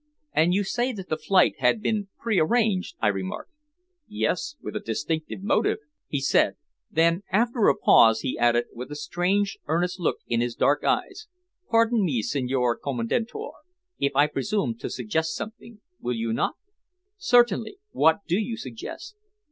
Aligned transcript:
"And 0.33 0.51
you 0.55 0.63
say 0.63 0.91
that 0.93 1.09
the 1.09 1.15
flight 1.19 1.57
had 1.59 1.79
been 1.83 2.07
prearranged?" 2.19 2.95
I 3.01 3.07
remarked. 3.09 3.51
"Yes, 4.07 4.55
with 4.59 4.75
a 4.75 4.79
distinct 4.79 5.31
motive," 5.41 5.77
he 6.07 6.19
said; 6.19 6.55
then, 6.89 7.21
after 7.31 7.67
a 7.67 7.77
pause, 7.77 8.21
he 8.21 8.35
added, 8.35 8.65
with 8.73 8.89
a 8.91 8.95
strange, 8.95 9.59
earnest 9.67 9.99
look 9.99 10.17
in 10.25 10.41
his 10.41 10.55
dark 10.55 10.83
eyes, 10.83 11.27
"Pardon 11.69 12.03
me, 12.03 12.23
Signor 12.23 12.79
Commendatore, 12.79 13.53
if 13.99 14.15
I 14.15 14.25
presume 14.25 14.73
to 14.79 14.89
suggest 14.89 15.35
something, 15.35 15.81
will 15.99 16.15
you 16.15 16.33
not?" 16.33 16.55
"Certainly. 17.17 17.77
What 17.91 18.21
do 18.25 18.39
you 18.39 18.57
suggest?" 18.57 19.15